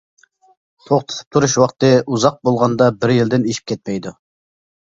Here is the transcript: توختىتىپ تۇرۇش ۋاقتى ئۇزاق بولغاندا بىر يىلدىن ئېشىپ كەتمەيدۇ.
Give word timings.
توختىتىپ 0.85 1.35
تۇرۇش 1.37 1.57
ۋاقتى 1.65 1.91
ئۇزاق 2.07 2.41
بولغاندا 2.49 2.89
بىر 3.05 3.17
يىلدىن 3.19 3.49
ئېشىپ 3.53 3.71
كەتمەيدۇ. 3.75 4.19